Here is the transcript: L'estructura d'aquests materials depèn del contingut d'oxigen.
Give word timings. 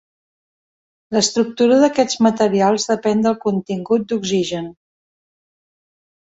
L'estructura 1.15 1.77
d'aquests 1.83 2.17
materials 2.29 2.87
depèn 2.93 3.23
del 3.29 3.37
contingut 3.47 4.11
d'oxigen. 4.15 4.75